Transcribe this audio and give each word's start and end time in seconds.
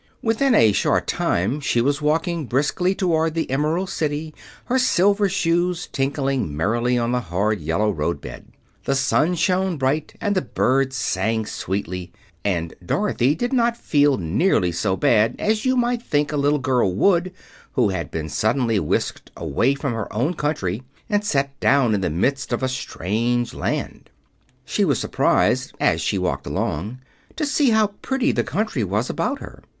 Within 0.23 0.55
a 0.55 0.71
short 0.71 1.05
time 1.05 1.59
she 1.59 1.79
was 1.79 2.01
walking 2.01 2.47
briskly 2.47 2.95
toward 2.95 3.35
the 3.35 3.47
Emerald 3.51 3.91
City, 3.91 4.33
her 4.65 4.79
silver 4.79 5.29
shoes 5.29 5.87
tinkling 5.91 6.57
merrily 6.57 6.97
on 6.97 7.11
the 7.11 7.19
hard, 7.19 7.59
yellow 7.59 7.91
road 7.91 8.19
bed. 8.19 8.47
The 8.85 8.95
sun 8.95 9.35
shone 9.35 9.77
bright 9.77 10.15
and 10.19 10.35
the 10.35 10.41
birds 10.41 10.95
sang 10.95 11.45
sweetly, 11.45 12.11
and 12.43 12.73
Dorothy 12.83 13.35
did 13.35 13.53
not 13.53 13.77
feel 13.77 14.17
nearly 14.17 14.71
so 14.71 14.95
bad 14.97 15.35
as 15.37 15.65
you 15.65 15.77
might 15.77 16.01
think 16.01 16.31
a 16.31 16.35
little 16.35 16.57
girl 16.57 16.91
would 16.95 17.31
who 17.73 17.89
had 17.89 18.09
been 18.09 18.27
suddenly 18.27 18.79
whisked 18.79 19.29
away 19.37 19.75
from 19.75 19.93
her 19.93 20.11
own 20.11 20.33
country 20.33 20.81
and 21.11 21.23
set 21.23 21.59
down 21.59 21.93
in 21.93 22.01
the 22.01 22.09
midst 22.09 22.51
of 22.51 22.63
a 22.63 22.67
strange 22.67 23.53
land. 23.53 24.09
She 24.65 24.83
was 24.83 24.97
surprised, 24.97 25.73
as 25.79 26.01
she 26.01 26.17
walked 26.17 26.47
along, 26.47 27.01
to 27.35 27.45
see 27.45 27.69
how 27.69 27.89
pretty 28.01 28.31
the 28.31 28.43
country 28.43 28.83
was 28.83 29.07
about 29.07 29.37
her. 29.41 29.61